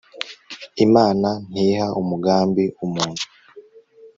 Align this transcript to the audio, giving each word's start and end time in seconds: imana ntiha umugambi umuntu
imana 0.85 1.29
ntiha 1.49 1.87
umugambi 2.01 2.63
umuntu 2.85 3.23